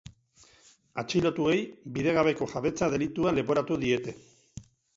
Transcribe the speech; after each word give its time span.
Atxilotuei 1.01 1.59
bidegabeko 1.99 2.49
jabetza 2.55 2.91
delitua 2.97 3.37
leporatu 3.39 3.81
diete. 3.87 4.19